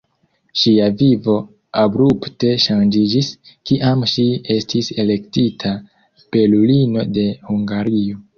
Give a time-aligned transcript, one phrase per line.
[0.59, 1.33] Ŝia vivo
[1.81, 3.29] abrupte ŝanĝiĝis,
[3.73, 4.25] kiam ŝi
[4.57, 5.75] estis elektita
[6.33, 8.21] "belulino de Hungario".